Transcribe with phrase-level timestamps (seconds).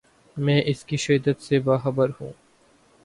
[0.37, 2.31] میں اس کی شدت سے باخبر ہوں۔